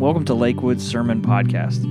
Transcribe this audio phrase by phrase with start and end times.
[0.00, 1.84] welcome to Lakewood's Sermon Podcast.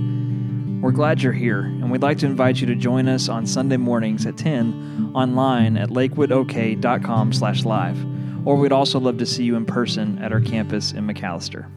[0.80, 3.76] We're glad you're here, and we'd like to invite you to join us on Sunday
[3.76, 8.04] mornings at 10 online at lakewoodok.com slash live,
[8.44, 11.70] or we'd also love to see you in person at our campus in McAlester.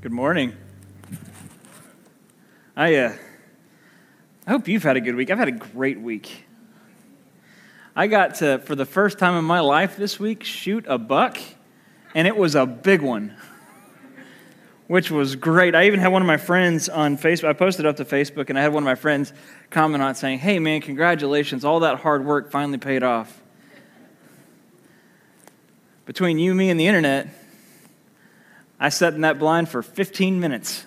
[0.00, 0.52] Good morning.
[2.76, 3.12] I, uh,
[4.44, 5.30] I hope you've had a good week.
[5.30, 6.46] I've had a great week.
[7.94, 11.38] I got to, for the first time in my life this week, shoot a buck,
[12.12, 13.36] and it was a big one
[14.86, 15.74] which was great.
[15.74, 17.48] I even had one of my friends on Facebook.
[17.48, 19.32] I posted up to Facebook, and I had one of my friends
[19.70, 21.64] comment on saying, Hey, man, congratulations.
[21.64, 23.42] All that hard work finally paid off.
[26.04, 27.28] Between you, me, and the internet,
[28.78, 30.84] I sat in that blind for 15 minutes.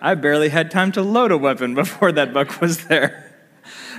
[0.00, 3.23] I barely had time to load a weapon before that buck was there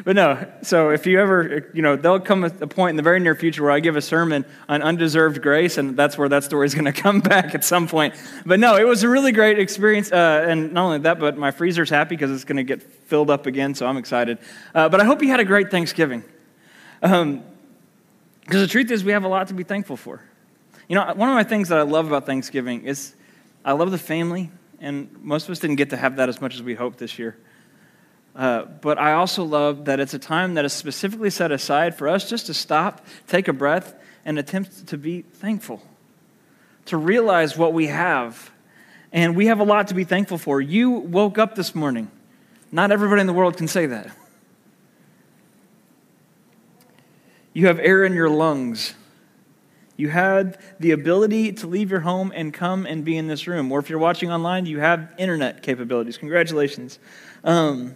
[0.04, 3.20] but no, so if you ever, you know, there'll come a point in the very
[3.20, 6.66] near future where I give a sermon on undeserved grace, and that's where that story
[6.66, 8.16] is going to come back at some point.
[8.46, 10.12] But no, it was a really great experience.
[10.12, 13.30] Uh, and not only that, but my freezer's happy because it's going to get filled
[13.30, 14.38] up again, so I'm excited.
[14.74, 16.24] Uh, but I hope you had a great Thanksgiving.
[17.02, 17.44] Because um,
[18.48, 20.22] the truth is, we have a lot to be thankful for.
[20.88, 23.16] You know, one of my things that I love about Thanksgiving is
[23.64, 26.54] I love the family, and most of us didn't get to have that as much
[26.56, 27.38] as we hoped this year.
[28.36, 32.10] Uh, but I also love that it's a time that is specifically set aside for
[32.10, 35.82] us just to stop, take a breath, and attempt to be thankful,
[36.86, 38.52] to realize what we have.
[39.14, 40.60] And we have a lot to be thankful for.
[40.60, 42.12] You woke up this morning.
[42.72, 44.14] Not everybody in the world can say that.
[47.54, 48.96] You have air in your lungs.
[49.96, 53.72] You had the ability to leave your home and come and be in this room.
[53.72, 56.18] Or if you're watching online, you have internet capabilities.
[56.18, 57.00] Congratulations.
[57.46, 57.96] Um,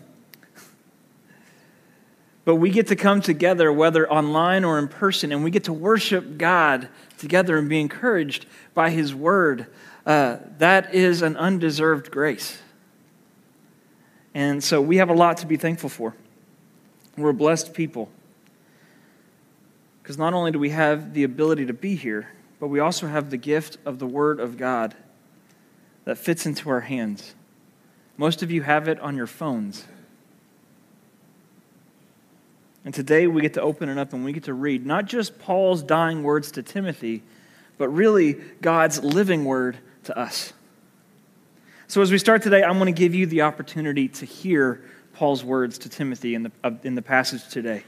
[2.46, 5.74] but we get to come together, whether online or in person, and we get to
[5.74, 6.88] worship God
[7.18, 9.68] together and be encouraged by His Word.
[10.06, 12.60] Uh, that is an undeserved grace.
[14.34, 16.16] And so we have a lot to be thankful for.
[17.18, 18.10] We're blessed people.
[20.02, 22.30] Because not only do we have the ability to be here,
[22.60, 24.96] but we also have the gift of the Word of God
[26.06, 27.36] that fits into our hands.
[28.18, 29.86] Most of you have it on your phones.
[32.86, 35.38] And today we get to open it up and we get to read not just
[35.40, 37.24] Paul's dying words to Timothy,
[37.78, 40.54] but really God's living word to us.
[41.88, 45.44] So as we start today, I'm going to give you the opportunity to hear Paul's
[45.44, 46.52] words to Timothy in the,
[46.84, 47.84] in the passage today.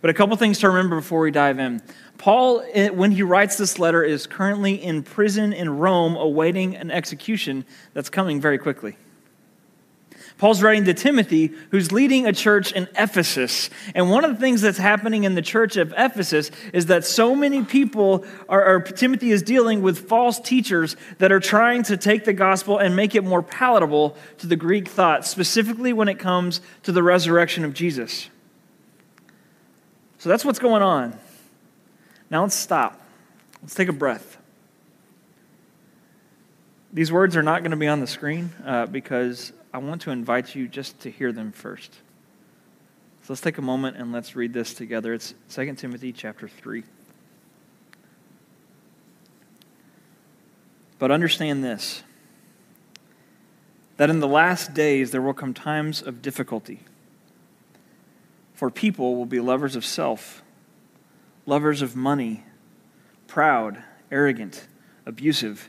[0.00, 1.82] But a couple things to remember before we dive in.
[2.16, 6.90] Paul, eh, when he writes this letter, is currently in prison in Rome awaiting an
[6.90, 8.96] execution that's coming very quickly.
[10.40, 13.68] Paul's writing to Timothy, who's leading a church in Ephesus.
[13.94, 17.34] And one of the things that's happening in the church of Ephesus is that so
[17.34, 22.24] many people are, or Timothy is dealing with false teachers that are trying to take
[22.24, 26.62] the gospel and make it more palatable to the Greek thought, specifically when it comes
[26.84, 28.30] to the resurrection of Jesus.
[30.16, 31.18] So that's what's going on.
[32.30, 32.98] Now let's stop.
[33.60, 34.38] Let's take a breath.
[36.92, 40.10] These words are not going to be on the screen uh, because I want to
[40.10, 41.92] invite you just to hear them first.
[43.22, 45.14] So let's take a moment and let's read this together.
[45.14, 46.82] It's 2 Timothy chapter 3.
[50.98, 52.02] But understand this
[53.96, 56.80] that in the last days there will come times of difficulty.
[58.54, 60.42] For people will be lovers of self,
[61.44, 62.44] lovers of money,
[63.26, 64.66] proud, arrogant,
[65.04, 65.68] abusive,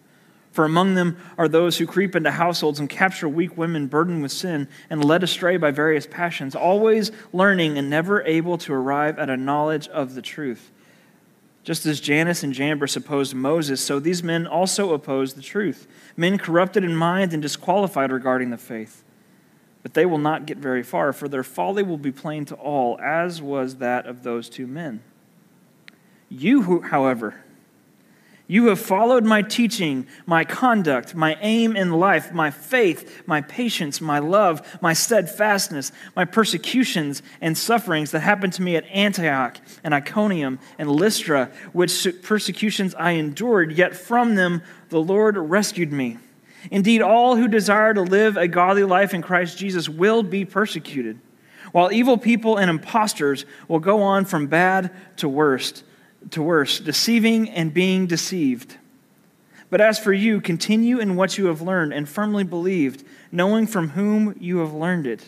[0.51, 4.33] for among them are those who creep into households and capture weak women burdened with
[4.33, 9.29] sin and led astray by various passions, always learning and never able to arrive at
[9.29, 10.71] a knowledge of the truth.
[11.63, 15.87] Just as Jannes and Jambres opposed Moses, so these men also opposed the truth,
[16.17, 19.03] men corrupted in mind and disqualified regarding the faith.
[19.83, 22.99] But they will not get very far, for their folly will be plain to all,
[22.99, 25.01] as was that of those two men.
[26.29, 27.43] You, who, however,
[28.51, 34.01] you have followed my teaching, my conduct, my aim in life, my faith, my patience,
[34.01, 39.93] my love, my steadfastness, my persecutions and sufferings that happened to me at Antioch and
[39.93, 46.17] Iconium and Lystra, which persecutions I endured, yet from them the Lord rescued me.
[46.69, 51.21] Indeed, all who desire to live a godly life in Christ Jesus will be persecuted.
[51.71, 55.85] while evil people and impostors will go on from bad to worst
[56.29, 58.77] to worse, deceiving and being deceived.
[59.69, 63.89] But as for you, continue in what you have learned and firmly believed, knowing from
[63.89, 65.23] whom you have learned it,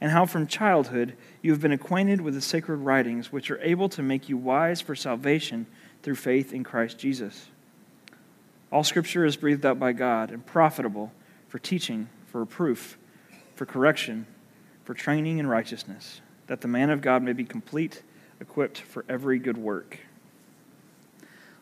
[0.00, 3.88] and how from childhood you have been acquainted with the sacred writings, which are able
[3.90, 5.66] to make you wise for salvation
[6.02, 7.48] through faith in Christ Jesus.
[8.72, 11.12] All scripture is breathed out by God and profitable
[11.48, 12.98] for teaching, for reproof,
[13.54, 14.26] for correction,
[14.84, 18.02] for training in righteousness, that the man of God may be complete,
[18.40, 19.98] equipped for every good work.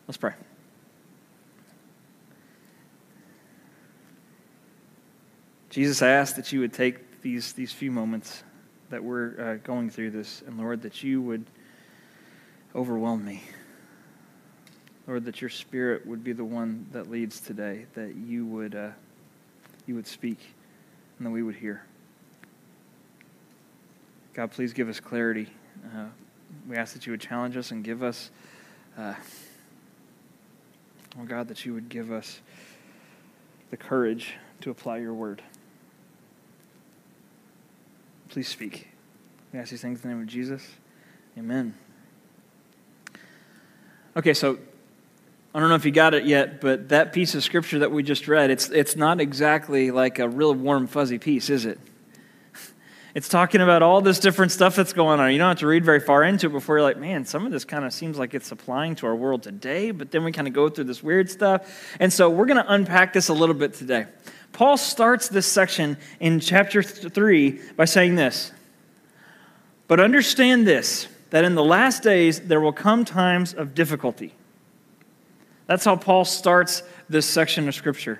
[0.07, 0.33] Let's pray.
[5.69, 8.43] Jesus, I ask that you would take these, these few moments
[8.89, 11.45] that we're uh, going through this, and Lord, that you would
[12.73, 13.43] overwhelm me.
[15.07, 18.89] Lord, that your spirit would be the one that leads today, that you would, uh,
[19.85, 20.39] you would speak,
[21.17, 21.83] and that we would hear.
[24.33, 25.47] God, please give us clarity.
[25.93, 26.05] Uh,
[26.67, 28.31] we ask that you would challenge us and give us,
[28.97, 29.13] uh,
[31.19, 32.39] oh God, that you would give us
[33.71, 35.41] the courage to apply your word.
[38.29, 38.87] Please speak.
[39.53, 40.67] We ask these things in the name of Jesus.
[41.37, 41.73] Amen.
[44.17, 44.57] Okay, so
[45.53, 48.03] I don't know if you got it yet, but that piece of scripture that we
[48.03, 51.79] just read, it's, it's not exactly like a real warm, fuzzy piece, is it?
[53.15, 55.31] It's talking about all this different stuff that's going on.
[55.31, 57.51] You don't have to read very far into it before you're like, man, some of
[57.53, 60.49] this kind of seems like it's applying to our world today, but then we kind
[60.49, 61.95] of go through this weird stuff.
[62.01, 64.07] And so we're going to unpack this a little bit today.
[64.51, 68.51] Paul starts this section in chapter 3 by saying this
[69.87, 74.33] But understand this, that in the last days there will come times of difficulty.
[75.67, 78.19] That's how Paul starts this section of Scripture.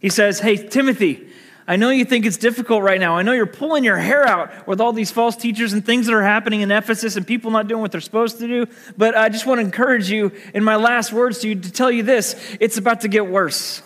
[0.00, 1.28] He says, Hey, Timothy,
[1.68, 3.16] I know you think it's difficult right now.
[3.16, 6.14] I know you're pulling your hair out with all these false teachers and things that
[6.14, 8.66] are happening in Ephesus and people not doing what they're supposed to do.
[8.96, 11.90] But I just want to encourage you in my last words to you to tell
[11.90, 13.82] you this it's about to get worse.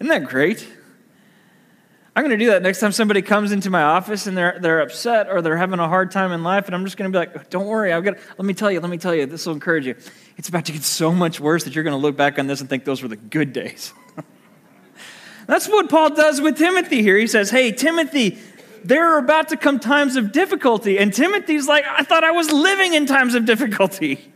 [0.00, 0.66] Isn't that great?
[2.14, 4.80] I'm going to do that next time somebody comes into my office and they're, they're
[4.80, 7.18] upset or they're having a hard time in life, and I'm just going to be
[7.18, 9.52] like, don't worry, I've got, let me tell you, let me tell you, this will
[9.52, 9.96] encourage you.
[10.38, 12.62] It's about to get so much worse that you're going to look back on this
[12.62, 13.92] and think those were the good days.
[15.46, 17.16] That's what Paul does with Timothy here.
[17.16, 18.38] He says, Hey, Timothy,
[18.84, 20.98] there are about to come times of difficulty.
[20.98, 24.32] And Timothy's like, I thought I was living in times of difficulty.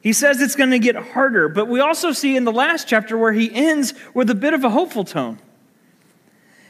[0.00, 3.16] He says it's going to get harder, but we also see in the last chapter
[3.16, 5.38] where he ends with a bit of a hopeful tone.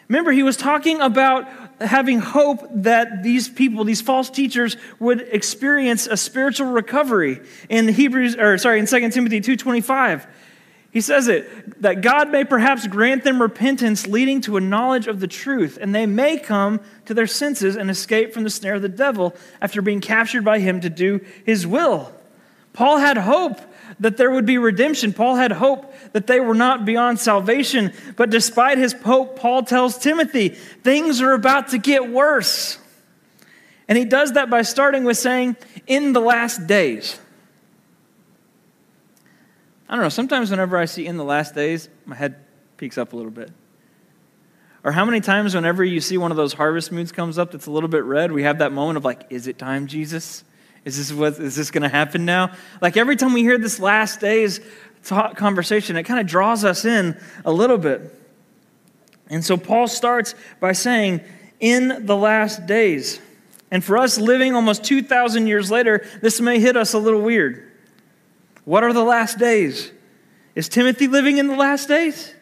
[0.08, 1.48] Remember, he was talking about
[1.80, 7.40] having hope that these people, these false teachers, would experience a spiritual recovery.
[7.70, 10.26] In Hebrews, or sorry, in 2 Timothy 2.25,
[10.92, 15.20] he says it that God may perhaps grant them repentance leading to a knowledge of
[15.20, 18.82] the truth, and they may come to their senses and escape from the snare of
[18.82, 22.12] the devil after being captured by him to do his will.
[22.74, 23.58] Paul had hope
[24.00, 25.12] that there would be redemption.
[25.12, 27.92] Paul had hope that they were not beyond salvation.
[28.16, 32.78] But despite his hope, Paul tells Timothy, things are about to get worse.
[33.88, 35.56] And he does that by starting with saying,
[35.86, 37.18] in the last days.
[39.92, 42.36] I don't know, sometimes whenever I see in the last days, my head
[42.78, 43.50] peeks up a little bit.
[44.84, 47.66] Or how many times whenever you see one of those harvest moons comes up that's
[47.66, 50.44] a little bit red, we have that moment of like, is it time, Jesus?
[50.86, 52.52] Is this what is this going to happen now?
[52.80, 54.60] Like every time we hear this last days
[55.04, 58.18] talk, conversation, it kind of draws us in a little bit.
[59.28, 61.20] And so Paul starts by saying,
[61.60, 63.20] in the last days.
[63.70, 67.71] And for us living almost 2,000 years later, this may hit us a little weird.
[68.64, 69.90] What are the last days?
[70.54, 72.34] Is Timothy living in the last days?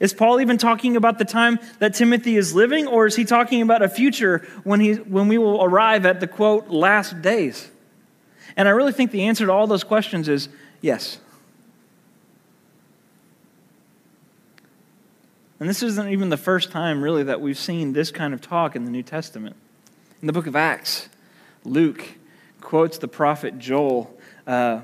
[0.00, 3.62] Is Paul even talking about the time that Timothy is living, or is he talking
[3.62, 7.70] about a future when, he, when we will arrive at the quote, last days?
[8.56, 10.48] And I really think the answer to all those questions is
[10.80, 11.18] yes.
[15.60, 18.76] And this isn't even the first time, really, that we've seen this kind of talk
[18.76, 19.56] in the New Testament.
[20.20, 21.08] In the book of Acts,
[21.64, 22.04] Luke
[22.60, 24.14] quotes the prophet Joel.
[24.46, 24.80] Uh,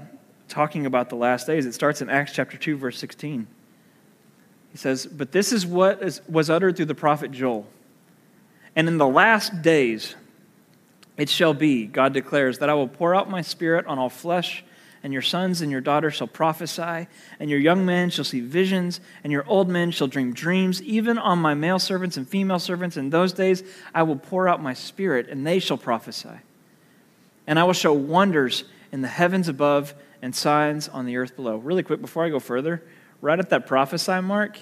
[0.51, 1.65] talking about the last days.
[1.65, 3.47] It starts in Acts chapter 2, verse 16.
[4.73, 7.67] He says, But this is what is, was uttered through the prophet Joel.
[8.77, 10.15] And in the last days
[11.17, 14.65] it shall be, God declares, that I will pour out my spirit on all flesh,
[15.03, 19.01] and your sons and your daughters shall prophesy, and your young men shall see visions,
[19.25, 22.97] and your old men shall dream dreams, even on my male servants and female servants.
[22.97, 23.63] In those days
[23.95, 26.41] I will pour out my spirit, and they shall prophesy.
[27.47, 31.57] And I will show wonders in the heavens above and signs on the earth below.
[31.57, 32.83] Really quick, before I go further,
[33.21, 34.59] right at that prophesy mark,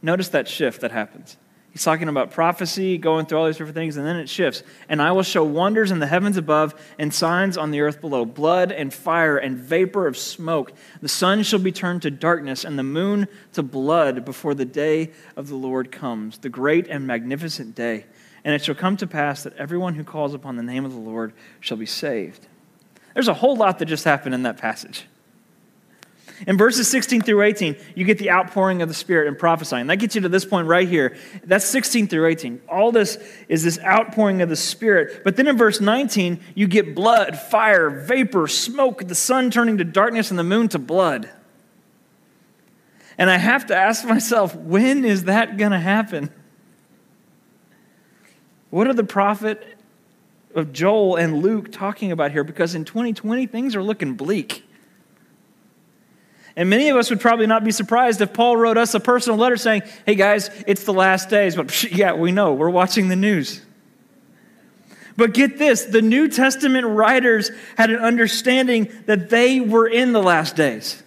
[0.00, 1.36] notice that shift that happens.
[1.72, 4.62] He's talking about prophecy, going through all these different things, and then it shifts.
[4.90, 8.26] And I will show wonders in the heavens above and signs on the earth below
[8.26, 10.74] blood and fire and vapor of smoke.
[11.00, 15.12] The sun shall be turned to darkness and the moon to blood before the day
[15.34, 18.04] of the Lord comes, the great and magnificent day.
[18.44, 21.00] And it shall come to pass that everyone who calls upon the name of the
[21.00, 22.48] Lord shall be saved.
[23.14, 25.06] There's a whole lot that just happened in that passage.
[26.46, 29.86] In verses 16 through 18, you get the outpouring of the Spirit and prophesying.
[29.86, 31.16] That gets you to this point right here.
[31.44, 32.62] That's 16 through 18.
[32.68, 35.22] All this is this outpouring of the Spirit.
[35.22, 39.84] But then in verse 19, you get blood, fire, vapor, smoke, the sun turning to
[39.84, 41.30] darkness and the moon to blood.
[43.18, 46.30] And I have to ask myself, when is that going to happen?
[48.70, 49.78] What are the prophet
[50.54, 52.44] of Joel and Luke talking about here?
[52.44, 54.64] Because in 2020, things are looking bleak.
[56.56, 59.38] And many of us would probably not be surprised if Paul wrote us a personal
[59.38, 61.56] letter saying, Hey guys, it's the last days.
[61.56, 62.52] But yeah, we know.
[62.52, 63.62] We're watching the news.
[65.16, 70.22] But get this the New Testament writers had an understanding that they were in the
[70.22, 71.02] last days.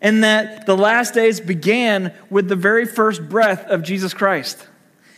[0.00, 4.66] And that the last days began with the very first breath of Jesus Christ.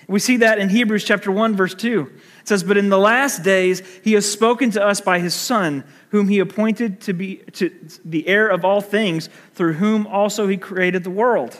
[0.08, 2.10] We see that in Hebrews chapter 1 verse 2.
[2.44, 5.82] It says, But in the last days he has spoken to us by his Son,
[6.10, 7.70] whom he appointed to be to
[8.04, 11.58] the heir of all things, through whom also he created the world.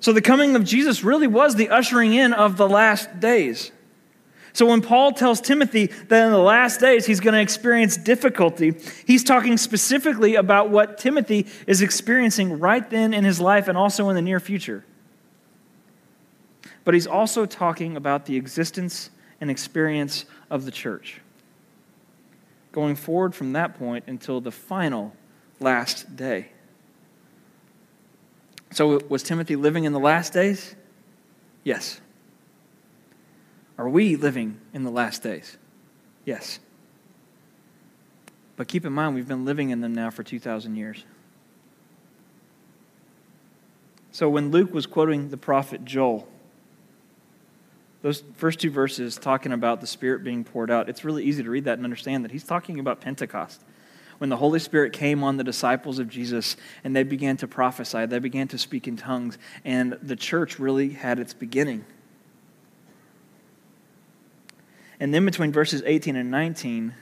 [0.00, 3.70] So the coming of Jesus really was the ushering in of the last days.
[4.54, 8.76] So when Paul tells Timothy that in the last days he's going to experience difficulty,
[9.06, 14.08] he's talking specifically about what Timothy is experiencing right then in his life and also
[14.08, 14.86] in the near future.
[16.84, 21.20] But he's also talking about the existence and experience of the church.
[22.72, 25.14] Going forward from that point until the final
[25.60, 26.48] last day.
[28.72, 30.74] So, was Timothy living in the last days?
[31.64, 32.00] Yes.
[33.78, 35.56] Are we living in the last days?
[36.24, 36.58] Yes.
[38.56, 41.04] But keep in mind, we've been living in them now for 2,000 years.
[44.10, 46.28] So, when Luke was quoting the prophet Joel,
[48.02, 51.50] those first two verses talking about the Spirit being poured out, it's really easy to
[51.50, 53.62] read that and understand that he's talking about Pentecost.
[54.18, 58.06] When the Holy Spirit came on the disciples of Jesus and they began to prophesy,
[58.06, 61.84] they began to speak in tongues, and the church really had its beginning.
[65.00, 66.94] And then between verses 18 and 19,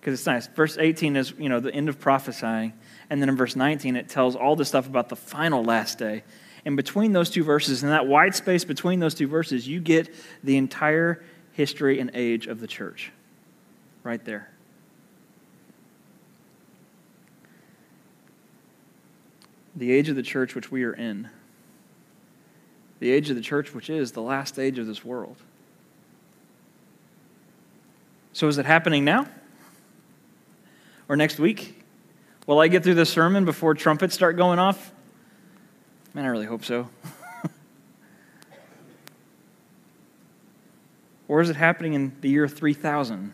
[0.00, 2.72] because it's nice, verse 18 is, you know, the end of prophesying,
[3.10, 6.22] and then in verse 19 it tells all the stuff about the final last day
[6.64, 10.14] and between those two verses, in that white space between those two verses, you get
[10.44, 13.10] the entire history and age of the church.
[14.04, 14.48] Right there.
[19.74, 21.28] The age of the church which we are in.
[23.00, 25.36] The age of the church which is the last age of this world.
[28.32, 29.26] So is it happening now?
[31.08, 31.82] Or next week?
[32.46, 34.92] Will I get through the sermon before trumpets start going off?
[36.14, 36.90] Man, I really hope so.
[41.28, 43.32] or is it happening in the year 3000?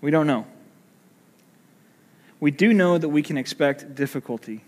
[0.00, 0.46] We don't know.
[2.38, 4.62] We do know that we can expect difficulty.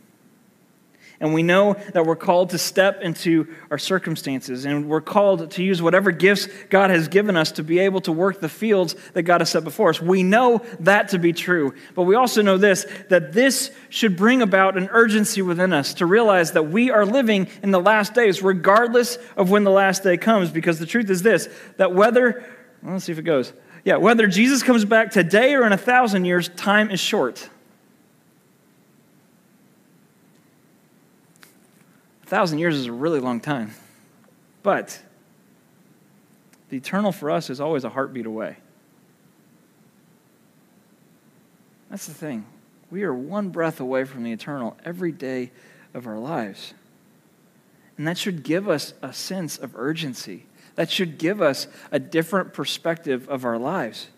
[1.19, 5.63] And we know that we're called to step into our circumstances and we're called to
[5.63, 9.23] use whatever gifts God has given us to be able to work the fields that
[9.23, 10.01] God has set before us.
[10.01, 11.75] We know that to be true.
[11.95, 16.07] But we also know this that this should bring about an urgency within us to
[16.07, 20.19] realize that we are living in the last days, regardless of when the last day
[20.19, 20.51] comes.
[20.51, 22.45] Because the truth is this that whether,
[22.83, 23.53] well, let's see if it goes.
[23.85, 27.49] Yeah, whether Jesus comes back today or in a thousand years, time is short.
[32.27, 33.73] A thousand years is a really long time.
[34.65, 35.01] But
[36.71, 38.57] the eternal for us is always a heartbeat away.
[41.89, 42.45] That's the thing.
[42.91, 45.53] We are one breath away from the eternal every day
[45.95, 46.75] of our lives.
[47.97, 50.47] And that should give us a sense of urgency.
[50.75, 54.09] That should give us a different perspective of our lives.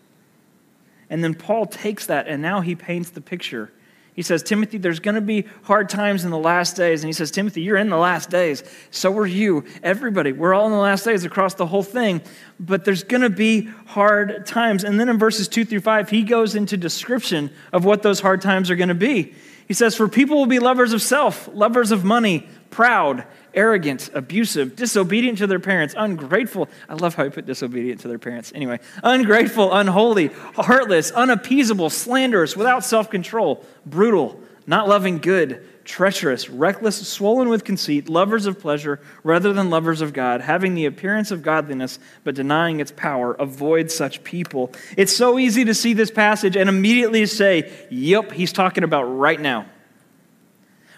[1.11, 3.71] And then Paul takes that and now he paints the picture
[4.19, 7.05] he says, Timothy, there's going to be hard times in the last days.
[7.05, 8.65] And he says, Timothy, you're in the last days.
[8.91, 9.65] So are you.
[9.81, 10.33] Everybody.
[10.33, 12.21] We're all in the last days across the whole thing.
[12.59, 14.83] But there's going to be hard times.
[14.83, 18.43] And then in verses 2 through 5, he goes into description of what those hard
[18.43, 19.37] times are going to be.
[19.69, 23.25] He says, For people will be lovers of self, lovers of money, proud,
[23.59, 26.69] arrogant, abusive, disobedient to their parents, ungrateful.
[26.89, 28.53] I love how I put disobedient to their parents.
[28.55, 37.09] Anyway, ungrateful, unholy, heartless, unappeasable, slanderous, without self control, brutal, not loving good, treacherous, reckless,
[37.09, 41.43] swollen with conceit, lovers of pleasure rather than lovers of God, having the appearance of
[41.43, 43.33] godliness but denying its power.
[43.33, 44.71] Avoid such people.
[44.97, 49.41] It's so easy to see this passage and immediately say, Yep, he's talking about right
[49.41, 49.67] now.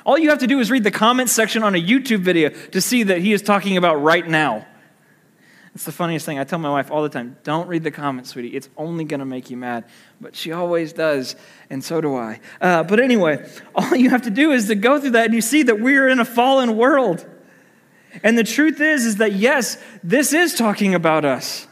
[0.05, 2.81] All you have to do is read the comments section on a YouTube video to
[2.81, 4.67] see that he is talking about right now.
[5.75, 6.39] It's the funniest thing.
[6.39, 8.49] I tell my wife all the time don't read the comments, sweetie.
[8.49, 9.85] It's only going to make you mad.
[10.21, 11.37] But she always does,
[11.69, 12.41] and so do I.
[12.61, 15.41] Uh, but anyway, all you have to do is to go through that, and you
[15.41, 17.25] see that we're in a fallen world.
[18.25, 21.69] And the truth is, is that yes, this is talking about us.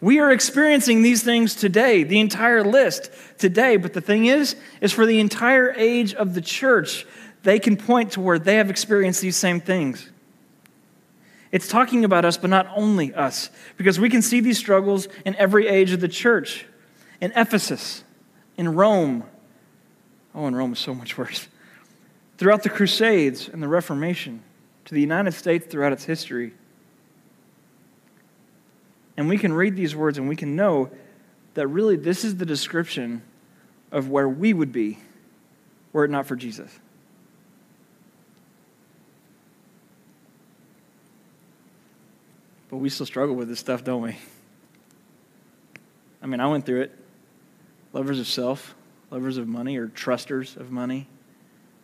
[0.00, 3.76] We are experiencing these things today, the entire list today.
[3.76, 7.06] But the thing is, is for the entire age of the church,
[7.46, 10.10] they can point to where they have experienced these same things.
[11.52, 15.36] It's talking about us, but not only us, because we can see these struggles in
[15.36, 16.66] every age of the church.
[17.20, 18.02] In Ephesus,
[18.56, 19.22] in Rome.
[20.34, 21.46] Oh, and Rome is so much worse.
[22.36, 24.42] Throughout the Crusades and the Reformation,
[24.86, 26.52] to the United States throughout its history.
[29.16, 30.90] And we can read these words and we can know
[31.54, 33.22] that really this is the description
[33.92, 34.98] of where we would be
[35.92, 36.76] were it not for Jesus.
[42.76, 44.18] But we still struggle with this stuff, don't we?
[46.20, 46.98] I mean, I went through it.
[47.94, 48.74] Lovers of self,
[49.10, 51.08] lovers of money, or trusters of money,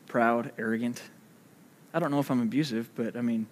[0.06, 1.00] proud, arrogant.
[1.94, 3.46] I don't know if I'm abusive, but I mean,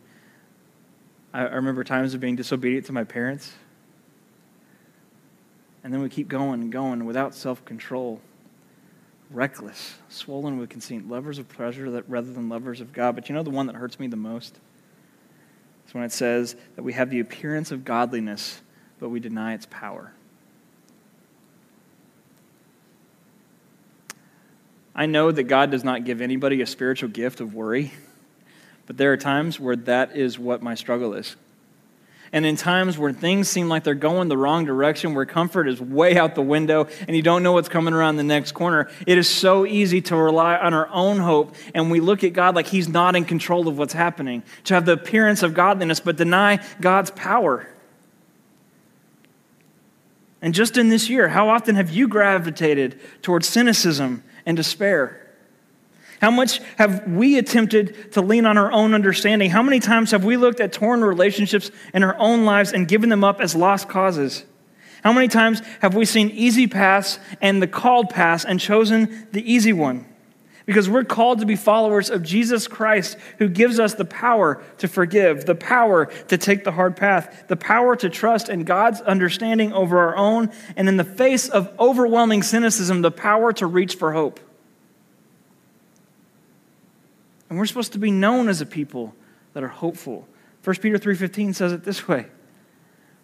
[1.32, 3.54] I, I remember times of being disobedient to my parents.
[5.82, 8.20] And then we keep going and going without self control.
[9.30, 13.14] Reckless, swollen with conceit, lovers of pleasure rather than lovers of God.
[13.14, 14.58] But you know the one that hurts me the most?
[15.92, 18.60] When it says that we have the appearance of godliness,
[18.98, 20.12] but we deny its power.
[24.94, 27.92] I know that God does not give anybody a spiritual gift of worry,
[28.86, 31.36] but there are times where that is what my struggle is.
[32.32, 35.80] And in times where things seem like they're going the wrong direction, where comfort is
[35.80, 39.18] way out the window and you don't know what's coming around the next corner, it
[39.18, 42.68] is so easy to rely on our own hope and we look at God like
[42.68, 46.64] He's not in control of what's happening, to have the appearance of godliness but deny
[46.80, 47.68] God's power.
[50.40, 55.29] And just in this year, how often have you gravitated towards cynicism and despair?
[56.20, 59.50] How much have we attempted to lean on our own understanding?
[59.50, 63.08] How many times have we looked at torn relationships in our own lives and given
[63.08, 64.44] them up as lost causes?
[65.02, 69.50] How many times have we seen easy paths and the called paths and chosen the
[69.50, 70.04] easy one?
[70.66, 74.88] Because we're called to be followers of Jesus Christ, who gives us the power to
[74.88, 79.72] forgive, the power to take the hard path, the power to trust in God's understanding
[79.72, 84.12] over our own, and in the face of overwhelming cynicism, the power to reach for
[84.12, 84.38] hope.
[87.50, 89.14] And we're supposed to be known as a people
[89.52, 90.26] that are hopeful.
[90.62, 92.26] 1 Peter 3:15 says it this way.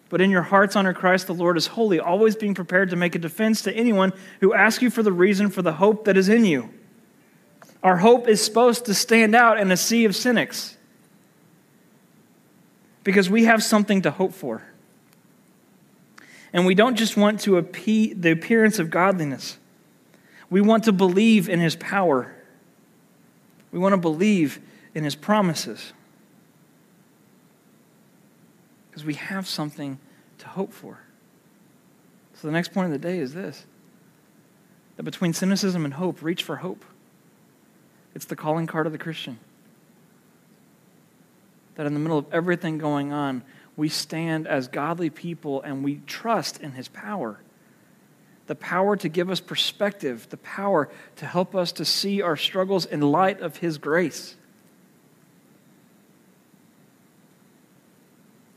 [0.09, 3.15] But in your hearts honor Christ the Lord as holy, always being prepared to make
[3.15, 6.29] a defense to anyone who asks you for the reason for the hope that is
[6.29, 6.69] in you.
[7.83, 10.77] Our hope is supposed to stand out in a sea of cynics
[13.03, 14.63] because we have something to hope for.
[16.51, 19.57] And we don't just want to appease the appearance of godliness.
[20.49, 22.33] We want to believe in his power
[23.71, 24.59] we want to believe
[24.93, 25.93] in his promises
[28.89, 29.99] because we have something
[30.39, 30.99] to hope for.
[32.33, 33.65] So the next point of the day is this
[34.95, 36.83] that between cynicism and hope, reach for hope.
[38.15, 39.37] It's the calling card of the Christian.
[41.75, 43.43] That in the middle of everything going on,
[43.75, 47.39] we stand as godly people and we trust in his power
[48.47, 52.85] the power to give us perspective, the power to help us to see our struggles
[52.85, 54.35] in light of His grace.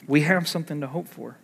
[0.07, 1.37] We have something to hope for.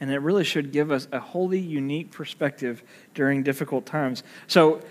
[0.00, 2.82] And it really should give us a wholly unique perspective
[3.14, 4.22] during difficult times.
[4.46, 4.82] So,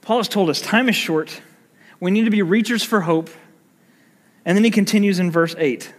[0.00, 1.42] Paul has told us time is short.
[1.98, 3.28] We need to be reachers for hope.
[4.44, 5.92] And then he continues in verse 8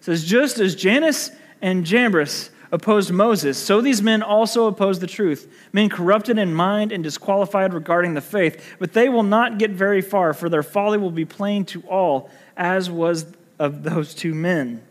[0.00, 1.30] says, Just as Jannes
[1.62, 6.92] and Jambres opposed Moses, so these men also oppose the truth, men corrupted in mind
[6.92, 8.76] and disqualified regarding the faith.
[8.78, 12.30] But they will not get very far, for their folly will be plain to all,
[12.56, 13.26] as was
[13.58, 14.82] of those two men.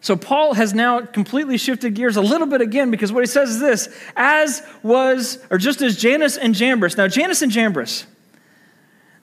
[0.00, 3.50] So Paul has now completely shifted gears a little bit again because what he says
[3.50, 6.96] is this as was, or just as Jannes and Jambres.
[6.96, 8.06] Now, Jannes and Jambres,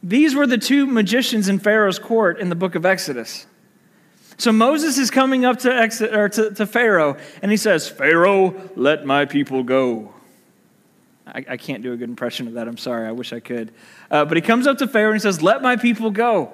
[0.04, 3.48] these were the two magicians in Pharaoh's court in the book of Exodus.
[4.38, 8.70] So Moses is coming up to, exit, or to, to Pharaoh, and he says, Pharaoh,
[8.76, 10.14] let my people go.
[11.26, 12.68] I, I can't do a good impression of that.
[12.68, 13.08] I'm sorry.
[13.08, 13.72] I wish I could.
[14.12, 16.52] Uh, but he comes up to Pharaoh and he says, Let my people go.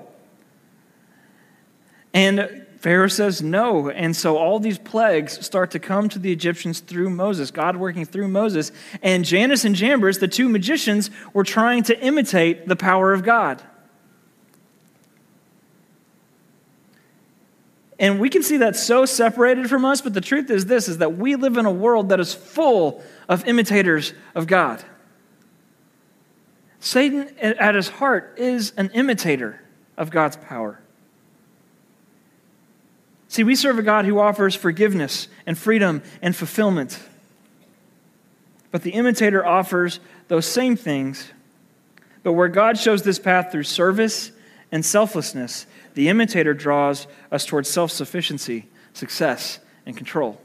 [2.13, 3.89] And Pharaoh says no.
[3.89, 8.06] And so all these plagues start to come to the Egyptians through Moses, God working
[8.06, 8.72] through Moses.
[9.04, 13.62] And Jannes and Jambres, the two magicians, were trying to imitate the power of God.
[18.02, 20.98] And we can see that so separated from us, but the truth is this is
[20.98, 24.84] that we live in a world that is full of imitators of God.
[26.80, 29.62] Satan at his heart is an imitator
[29.98, 30.82] of God's power.
[33.28, 37.00] See, we serve a God who offers forgiveness and freedom and fulfillment.
[38.72, 41.32] But the imitator offers those same things.
[42.24, 44.32] But where God shows this path through service
[44.72, 50.39] and selflessness, the imitator draws us towards self sufficiency, success, and control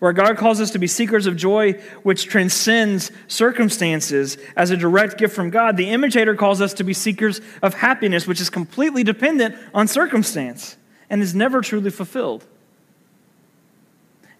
[0.00, 5.18] where God calls us to be seekers of joy which transcends circumstances as a direct
[5.18, 9.04] gift from God, the imitator calls us to be seekers of happiness which is completely
[9.04, 10.76] dependent on circumstance
[11.08, 12.44] and is never truly fulfilled.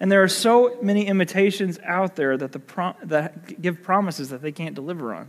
[0.01, 4.53] And there are so many imitations out there that, the that give promises that they
[4.53, 5.29] can't deliver on.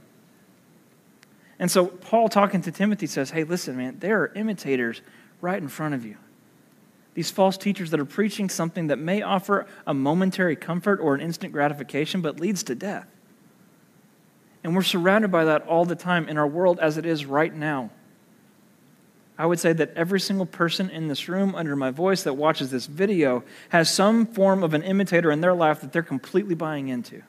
[1.62, 5.02] And so, Paul, talking to Timothy, says, Hey, listen, man, there are imitators
[5.40, 6.18] right in front of you
[7.14, 11.22] these false teachers that are preaching something that may offer a momentary comfort or an
[11.22, 13.08] instant gratification, but leads to death.
[14.64, 17.54] And we're surrounded by that all the time in our world as it is right
[17.54, 17.90] now.
[19.38, 22.70] I would say that every single person in this room, under my voice, that watches
[22.70, 26.90] this video, has some form of an imitator in their life that they're completely buying
[26.90, 27.24] into.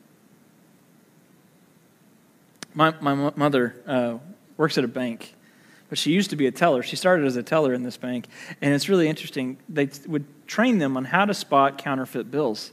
[2.74, 4.18] My, my mother uh,
[4.56, 5.34] works at a bank
[5.92, 6.82] but she used to be a teller.
[6.82, 8.26] She started as a teller in this bank.
[8.62, 9.58] And it's really interesting.
[9.68, 12.72] They would train them on how to spot counterfeit bills.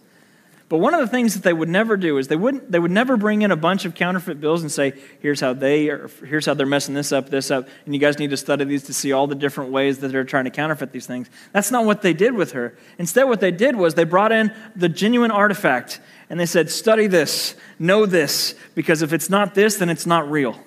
[0.70, 2.92] But one of the things that they would never do is they wouldn't they would
[2.92, 6.46] never bring in a bunch of counterfeit bills and say, here's how they are, here's
[6.46, 8.94] how they're messing this up, this up, and you guys need to study these to
[8.94, 11.30] see all the different ways that they're trying to counterfeit these things.
[11.52, 12.78] That's not what they did with her.
[13.00, 17.08] Instead, what they did was they brought in the genuine artifact and they said, study
[17.08, 20.58] this, know this, because if it's not this, then it's not real.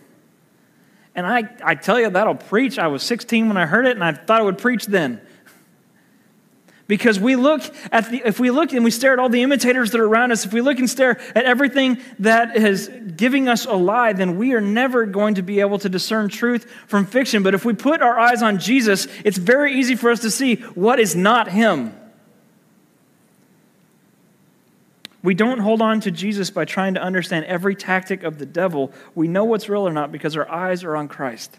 [1.15, 2.79] And I, I tell you, that'll preach.
[2.79, 5.21] I was 16 when I heard it, and I thought I would preach then.
[6.89, 9.93] Because we look at the, if we look and we stare at all the imitators
[9.93, 13.67] that are around us, if we look and stare at everything that is giving us
[13.67, 17.43] a lie, then we are never going to be able to discern truth from fiction.
[17.43, 20.57] But if we put our eyes on Jesus, it's very easy for us to see
[20.75, 21.95] what is not Him.
[25.23, 28.93] We don't hold on to Jesus by trying to understand every tactic of the devil.
[29.15, 31.59] We know what's real or not because our eyes are on Christ.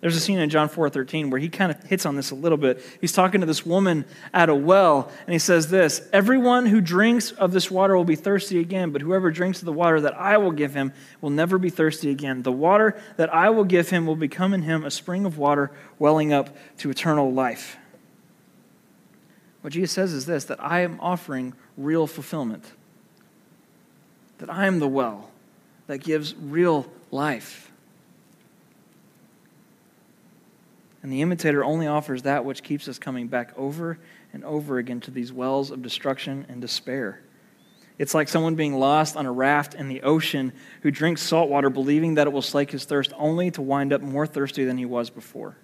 [0.00, 2.58] There's a scene in John 4:13 where he kind of hits on this a little
[2.58, 2.84] bit.
[3.00, 7.30] He's talking to this woman at a well, and he says this, "Everyone who drinks
[7.30, 10.38] of this water will be thirsty again, but whoever drinks of the water that I
[10.38, 12.42] will give him will never be thirsty again.
[12.42, 15.70] The water that I will give him will become in him a spring of water
[16.00, 17.76] welling up to eternal life."
[19.60, 22.64] What Jesus says is this that I am offering real fulfillment,
[24.38, 25.30] that I am the well
[25.86, 27.70] that gives real life.
[31.02, 33.98] And the imitator only offers that which keeps us coming back over
[34.32, 37.20] and over again to these wells of destruction and despair.
[37.98, 41.70] It's like someone being lost on a raft in the ocean who drinks salt water
[41.70, 44.86] believing that it will slake his thirst only to wind up more thirsty than he
[44.86, 45.56] was before.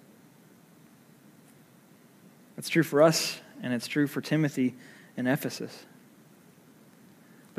[2.55, 4.75] That's true for us and it's true for Timothy
[5.17, 5.85] in Ephesus.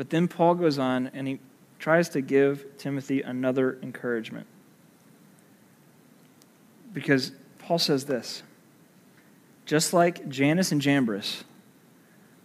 [0.01, 1.39] But then Paul goes on and he
[1.77, 4.47] tries to give Timothy another encouragement.
[6.91, 8.41] Because Paul says this
[9.67, 11.43] just like Jannes and Jambres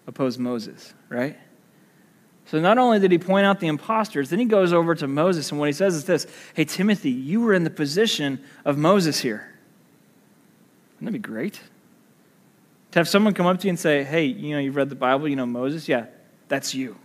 [0.07, 1.39] opposed Moses, right?
[2.45, 5.51] So not only did he point out the imposters, then he goes over to Moses,
[5.51, 9.21] and what he says is this Hey, Timothy, you were in the position of Moses
[9.21, 9.51] here.
[10.97, 11.59] Wouldn't that be great?
[12.91, 14.95] To have someone come up to you and say, hey, you know, you've read the
[14.95, 15.89] Bible, you know Moses?
[15.89, 16.09] Yeah,
[16.49, 16.99] that's you.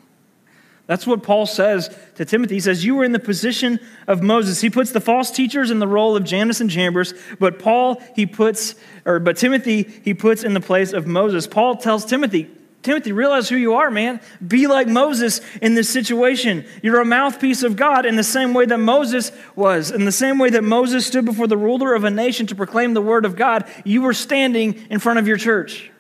[0.88, 2.56] That's what Paul says to Timothy.
[2.56, 4.62] He says, You were in the position of Moses.
[4.62, 8.26] He puts the false teachers in the role of Jannes and Jambres, but Paul, he
[8.26, 11.48] puts, or but Timothy, he puts in the place of Moses.
[11.48, 12.50] Paul tells Timothy,
[12.82, 14.20] Timothy, realize who you are, man.
[14.46, 16.65] Be like Moses in this situation.
[16.82, 19.91] You're a mouthpiece of God in the same way that Moses was.
[19.91, 22.94] In the same way that Moses stood before the ruler of a nation to proclaim
[22.96, 25.91] the word of God, you were standing in front of your church.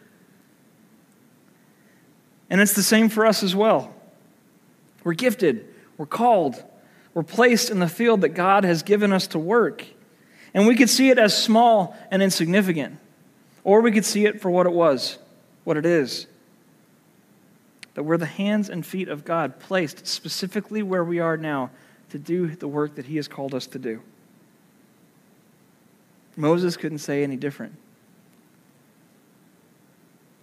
[2.49, 3.93] And it's the same for us as well.
[5.03, 6.63] We're gifted, we're called,
[7.13, 9.85] we're placed in the field that God has given us to work.
[10.53, 12.99] And we could see it as small and insignificant,
[13.63, 15.17] or we could see it for what it was,
[15.63, 16.27] what it is.
[17.93, 21.71] that we're the hands and feet of God, placed specifically where we are now
[22.09, 24.01] to do the work that He has called us to do.
[26.37, 27.75] Moses couldn't say any different.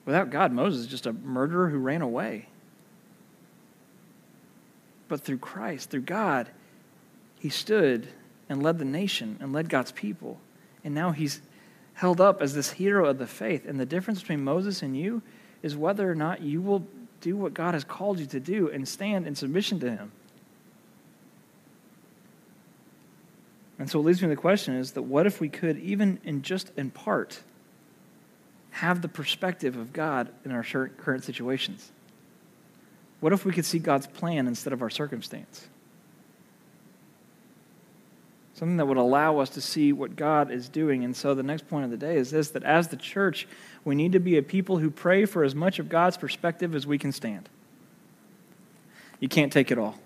[0.04, 2.48] Without God, Moses is just a murderer who ran away.
[5.08, 6.48] But through Christ, through God,
[7.38, 8.08] he stood
[8.48, 10.38] and led the nation and led God's people.
[10.84, 11.40] And now he's
[11.94, 13.66] held up as this hero of the faith.
[13.66, 15.22] And the difference between Moses and you
[15.62, 16.86] is whether or not you will
[17.20, 20.12] do what God has called you to do and stand in submission to him.
[23.78, 26.20] And so it leads me to the question is that what if we could, even
[26.24, 27.40] in just in part,
[28.70, 31.92] have the perspective of God in our current situations?
[33.20, 35.68] What if we could see God's plan instead of our circumstance?
[38.54, 41.04] Something that would allow us to see what God is doing.
[41.04, 43.46] And so the next point of the day is this that as the church,
[43.84, 46.86] we need to be a people who pray for as much of God's perspective as
[46.86, 47.48] we can stand.
[49.20, 49.98] You can't take it all.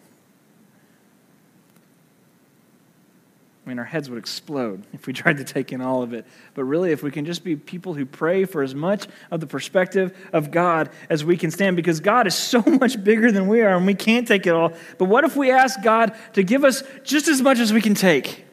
[3.64, 6.26] I mean, our heads would explode if we tried to take in all of it.
[6.54, 9.46] But really, if we can just be people who pray for as much of the
[9.46, 13.60] perspective of God as we can stand, because God is so much bigger than we
[13.60, 14.72] are and we can't take it all.
[14.98, 17.94] But what if we ask God to give us just as much as we can
[17.94, 18.44] take?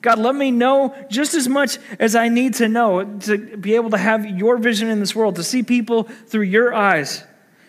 [0.00, 3.90] God, let me know just as much as I need to know to be able
[3.90, 7.24] to have your vision in this world, to see people through your eyes,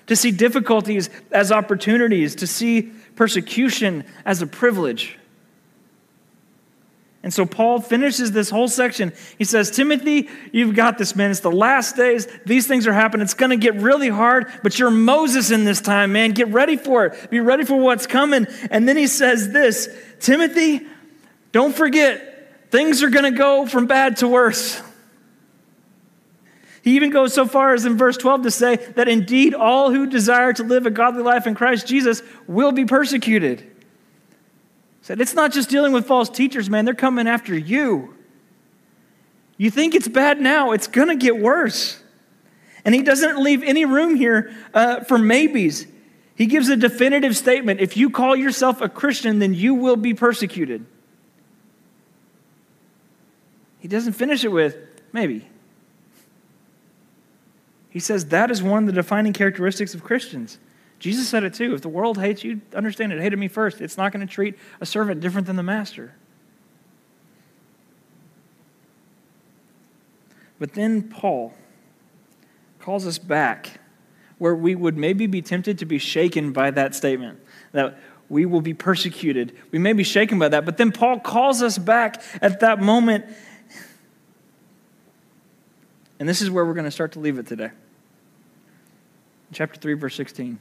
[0.07, 5.18] to see difficulties as opportunities, to see persecution as a privilege.
[7.21, 9.11] And so Paul finishes this whole section.
[9.37, 11.31] He says, Timothy, you've got this, man.
[11.31, 12.27] It's the last days.
[12.45, 13.23] These things are happening.
[13.23, 16.31] It's going to get really hard, but you're Moses in this time, man.
[16.31, 17.29] Get ready for it.
[17.29, 18.47] Be ready for what's coming.
[18.71, 19.89] And then he says this
[20.21, 20.87] Timothy,
[21.51, 24.81] don't forget, things are going to go from bad to worse.
[26.81, 30.07] He even goes so far as in verse 12 to say that indeed all who
[30.07, 33.69] desire to live a godly life in Christ Jesus will be persecuted.
[35.09, 36.85] Said, it's not just dealing with false teachers, man.
[36.85, 38.13] They're coming after you.
[39.57, 41.99] You think it's bad now, it's going to get worse.
[42.85, 45.87] And he doesn't leave any room here uh, for maybes.
[46.35, 47.79] He gives a definitive statement.
[47.79, 50.85] If you call yourself a Christian, then you will be persecuted.
[53.79, 54.77] He doesn't finish it with
[55.11, 55.47] maybe.
[57.89, 60.59] He says that is one of the defining characteristics of Christians.
[60.99, 61.73] Jesus said it too.
[61.73, 63.79] If the world hates you, understand it hated me first.
[63.79, 66.13] It's not going to treat a servant different than the master.
[70.59, 71.53] But then Paul
[72.79, 73.79] calls us back
[74.37, 77.39] where we would maybe be tempted to be shaken by that statement
[77.71, 79.55] that we will be persecuted.
[79.71, 83.25] We may be shaken by that, but then Paul calls us back at that moment.
[86.19, 87.71] And this is where we're going to start to leave it today.
[89.51, 90.59] Chapter 3, verse 16.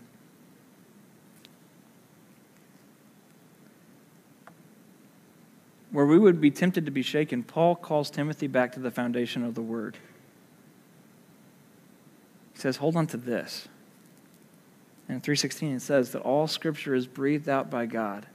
[5.90, 9.44] Where we would be tempted to be shaken, Paul calls Timothy back to the foundation
[9.44, 9.96] of the word.
[12.52, 13.68] He says, Hold on to this.
[15.08, 18.26] in 316 it says that all scripture is breathed out by God,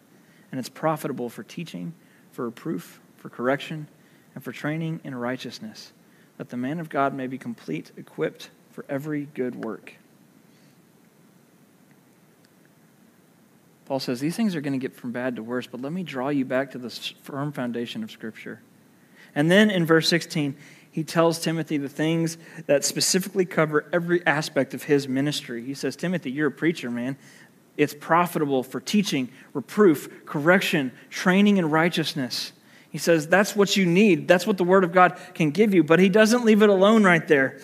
[0.51, 1.93] and it's profitable for teaching,
[2.31, 3.87] for reproof, for correction,
[4.33, 5.93] and for training in righteousness,
[6.37, 9.97] that the man of God may be complete, equipped for every good work.
[13.85, 16.03] Paul says these things are going to get from bad to worse, but let me
[16.03, 18.61] draw you back to the firm foundation of Scripture.
[19.35, 20.55] And then in verse 16,
[20.91, 25.65] he tells Timothy the things that specifically cover every aspect of his ministry.
[25.65, 27.17] He says, Timothy, you're a preacher, man.
[27.77, 32.51] It's profitable for teaching, reproof, correction, training in righteousness.
[32.91, 34.27] He says that's what you need.
[34.27, 35.83] That's what the Word of God can give you.
[35.83, 37.59] But he doesn't leave it alone right there.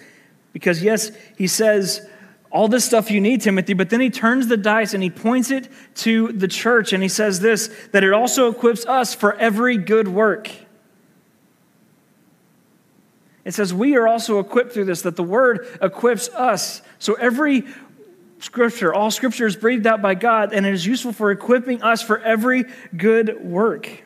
[0.51, 2.09] Because, yes, he says,
[2.51, 5.51] all this stuff you need, Timothy, but then he turns the dice and he points
[5.51, 9.77] it to the church and he says this that it also equips us for every
[9.77, 10.49] good work.
[13.45, 16.81] It says we are also equipped through this, that the word equips us.
[16.97, 17.65] So every
[18.39, 22.01] scripture, all scripture is breathed out by God and it is useful for equipping us
[22.01, 24.03] for every good work.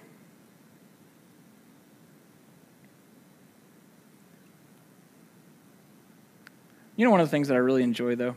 [6.95, 8.36] You know, one of the things that I really enjoy, though?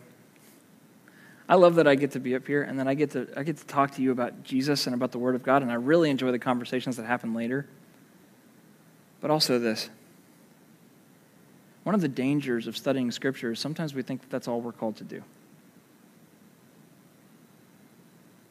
[1.49, 3.45] I love that I get to be up here and then I get to, I
[3.45, 5.75] get to talk to you about Jesus and about the Word of God, and I
[5.75, 7.67] really enjoy the conversations that happen later.
[9.21, 9.89] But also, this
[11.85, 14.73] one of the dangers of studying Scripture is sometimes we think that that's all we're
[14.73, 15.23] called to do.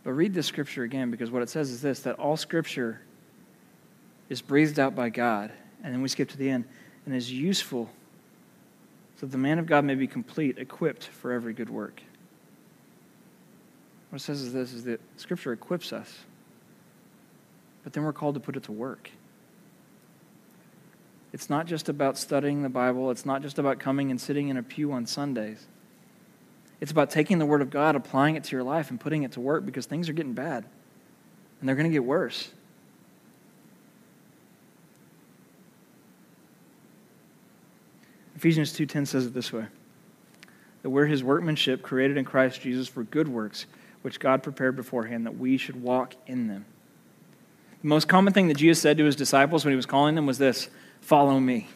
[0.06, 3.02] But read this Scripture again because what it says is this that all Scripture
[4.30, 5.52] is breathed out by God,
[5.84, 6.64] and then we skip to the end,
[7.06, 7.90] and is useful
[9.16, 12.02] so that the man of God may be complete, equipped for every good work.
[14.10, 16.20] What it says is this is that Scripture equips us,
[17.84, 19.10] but then we're called to put it to work.
[21.34, 24.58] It's not just about studying the Bible, it's not just about coming and sitting in
[24.58, 25.68] a pew on Sundays.
[26.80, 29.34] It's about taking the Word of God, applying it to your life, and putting it
[29.34, 30.66] to work because things are getting bad.
[31.60, 32.52] And they're going to get worse.
[38.46, 39.66] Ephesians 2:10 says it this way:
[40.84, 43.66] that we're his workmanship created in Christ Jesus for good works
[44.04, 46.64] which God prepared beforehand that we should walk in them.
[47.82, 50.28] The most common thing that Jesus said to his disciples when he was calling them
[50.28, 50.70] was this,
[51.02, 51.70] "Follow me."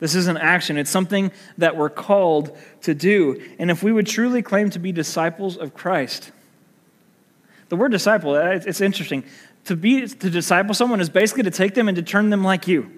[0.00, 0.78] This is an action.
[0.78, 3.40] It's something that we're called to do.
[3.60, 6.32] And if we would truly claim to be disciples of Christ,
[7.68, 9.22] the word disciple, uh, it's interesting.
[9.66, 12.66] To be to disciple someone is basically to take them and to turn them like
[12.66, 12.95] you.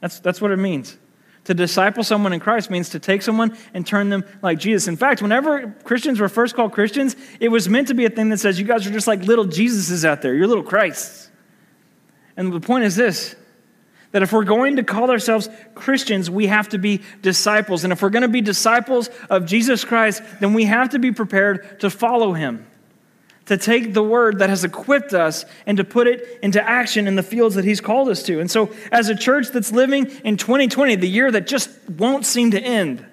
[0.00, 0.96] That's, that's what it means.
[1.44, 4.88] To disciple someone in Christ means to take someone and turn them like Jesus.
[4.88, 8.28] In fact, whenever Christians were first called Christians, it was meant to be a thing
[8.28, 10.34] that says, you guys are just like little Jesuses out there.
[10.34, 11.30] You're little Christs.
[12.36, 13.36] And the point is this
[14.12, 17.84] that if we're going to call ourselves Christians, we have to be disciples.
[17.84, 21.12] And if we're going to be disciples of Jesus Christ, then we have to be
[21.12, 22.66] prepared to follow him
[23.50, 27.16] to take the word that has equipped us and to put it into action in
[27.16, 28.38] the fields that he's called us to.
[28.38, 32.52] And so, as a church that's living in 2020, the year that just won't seem
[32.52, 33.04] to end,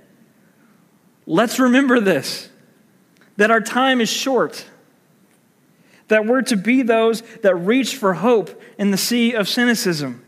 [1.25, 2.49] let's remember this
[3.37, 4.63] that our time is short.
[6.09, 10.23] That we're to be those that reach for hope in the sea of cynicism.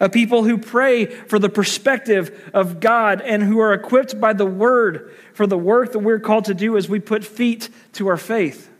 [0.00, 4.44] A people who pray for the perspective of God and who are equipped by the
[4.44, 8.18] word for the work that we're called to do as we put feet to our
[8.18, 8.70] faith.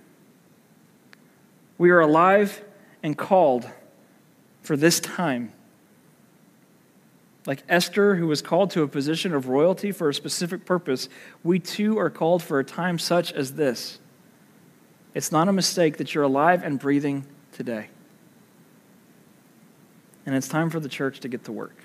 [1.79, 2.63] We are alive
[3.03, 3.69] and called
[4.63, 5.53] for this time.
[7.47, 11.09] Like Esther, who was called to a position of royalty for a specific purpose,
[11.43, 13.99] we too are called for a time such as this.
[15.13, 17.89] It's not a mistake that you're alive and breathing today.
[20.27, 21.77] And it's time for the church to get to work.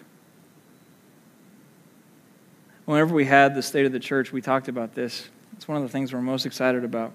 [2.86, 5.30] Whenever we had the state of the church, we talked about this.
[5.54, 7.12] It's one of the things we're most excited about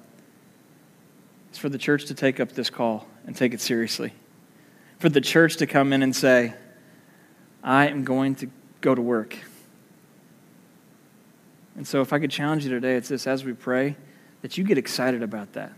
[1.54, 4.12] is for the church to take up this call and take it seriously.
[4.98, 6.54] For the church to come in and say,
[7.62, 9.36] I am going to go to work.
[11.76, 13.96] And so, if I could challenge you today, it's this as we pray,
[14.42, 15.72] that you get excited about that.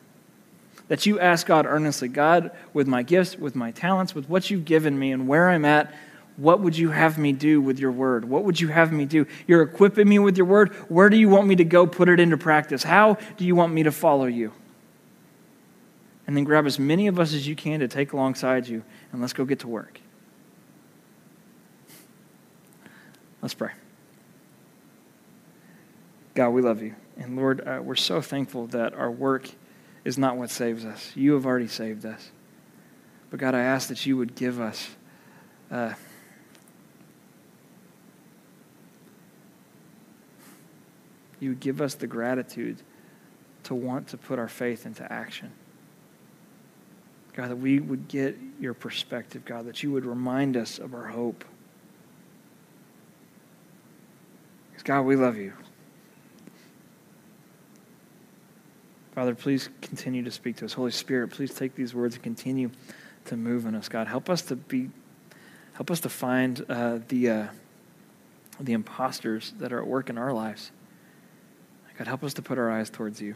[0.88, 4.64] That you ask God earnestly, God, with my gifts, with my talents, with what you've
[4.64, 5.94] given me and where I'm at,
[6.36, 8.26] what would you have me do with your word?
[8.26, 9.26] What would you have me do?
[9.46, 10.72] You're equipping me with your word.
[10.88, 12.82] Where do you want me to go put it into practice?
[12.82, 14.52] How do you want me to follow you?
[16.26, 19.20] And then grab as many of us as you can to take alongside you, and
[19.20, 20.00] let's go get to work.
[23.42, 23.70] Let's pray.
[26.34, 26.94] God, we love you.
[27.16, 29.48] And Lord, uh, we're so thankful that our work
[30.04, 31.12] is not what saves us.
[31.14, 32.30] You have already saved us.
[33.30, 34.90] But God, I ask that you would give us.
[35.70, 35.94] Uh,
[41.40, 42.82] you would give us the gratitude
[43.64, 45.52] to want to put our faith into action.
[47.37, 51.05] God, that we would get your perspective, God, that you would remind us of our
[51.05, 51.44] hope.
[54.70, 55.53] Because, God, we love you.
[59.14, 60.72] Father, please continue to speak to us.
[60.72, 62.70] Holy Spirit, please take these words and continue
[63.27, 63.88] to move in us.
[63.88, 64.88] God, help us to be,
[65.75, 67.46] help us to find uh, the, uh,
[68.61, 70.70] the imposters that are at work in our lives.
[71.99, 73.35] God, help us to put our eyes towards you.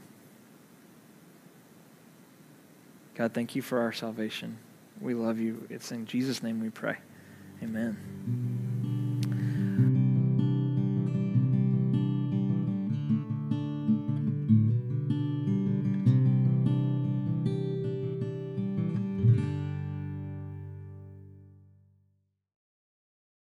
[3.21, 4.57] God, thank you for our salvation.
[4.99, 5.67] We love you.
[5.69, 6.97] It's in Jesus' name we pray.
[7.63, 8.60] Amen.